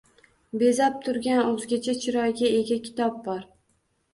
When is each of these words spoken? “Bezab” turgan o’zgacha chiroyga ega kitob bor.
“Bezab” 0.61 0.95
turgan 1.03 1.41
o’zgacha 1.49 1.95
chiroyga 2.07 2.51
ega 2.63 2.79
kitob 2.89 3.21
bor. 3.29 3.45